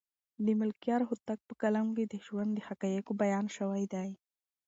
د 0.45 0.47
ملکیار 0.61 1.01
هوتک 1.09 1.39
په 1.49 1.53
کلام 1.61 1.87
کې 1.95 2.05
د 2.07 2.13
ژوند 2.25 2.51
د 2.53 2.59
حقایقو 2.67 3.11
بیان 3.21 3.45
شوی 3.57 3.83
دی. 3.93 4.09